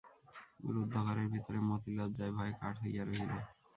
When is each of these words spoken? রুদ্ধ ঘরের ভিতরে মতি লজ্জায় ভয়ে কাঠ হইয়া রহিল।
রুদ্ধ 0.67 0.93
ঘরের 1.05 1.27
ভিতরে 1.33 1.59
মতি 1.69 1.91
লজ্জায় 1.97 2.33
ভয়ে 2.37 2.53
কাঠ 2.59 2.75
হইয়া 2.83 3.03
রহিল। 3.03 3.31